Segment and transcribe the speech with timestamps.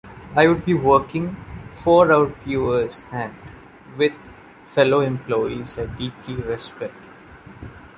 [0.35, 3.35] I would be working "for our viewers", and
[3.97, 4.25] "with"
[4.63, 6.95] fellow employees I deeply respect.